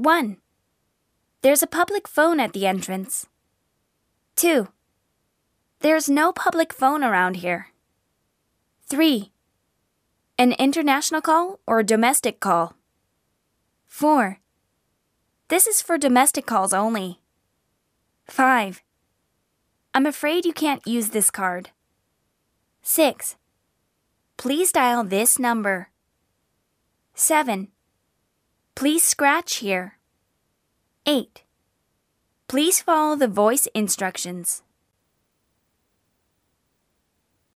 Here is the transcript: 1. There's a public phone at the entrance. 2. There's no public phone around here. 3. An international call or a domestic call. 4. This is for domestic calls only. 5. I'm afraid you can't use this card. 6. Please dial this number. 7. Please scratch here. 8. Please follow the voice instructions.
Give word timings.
1. 0.00 0.38
There's 1.42 1.62
a 1.62 1.66
public 1.66 2.08
phone 2.08 2.40
at 2.40 2.54
the 2.54 2.66
entrance. 2.66 3.26
2. 4.36 4.68
There's 5.80 6.08
no 6.08 6.32
public 6.32 6.72
phone 6.72 7.04
around 7.04 7.36
here. 7.36 7.66
3. 8.88 9.30
An 10.38 10.52
international 10.52 11.20
call 11.20 11.60
or 11.66 11.80
a 11.80 11.84
domestic 11.84 12.40
call. 12.40 12.72
4. 13.88 14.38
This 15.48 15.66
is 15.66 15.82
for 15.82 15.98
domestic 15.98 16.46
calls 16.46 16.72
only. 16.72 17.20
5. 18.24 18.80
I'm 19.92 20.06
afraid 20.06 20.46
you 20.46 20.54
can't 20.54 20.86
use 20.86 21.10
this 21.10 21.30
card. 21.30 21.72
6. 22.80 23.36
Please 24.38 24.72
dial 24.72 25.04
this 25.04 25.38
number. 25.38 25.90
7. 27.14 27.68
Please 28.80 29.02
scratch 29.02 29.56
here. 29.56 29.98
8. 31.04 31.42
Please 32.48 32.80
follow 32.80 33.14
the 33.14 33.28
voice 33.28 33.68
instructions. 33.74 34.62